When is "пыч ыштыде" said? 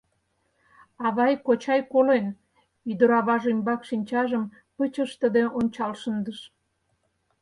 4.75-5.43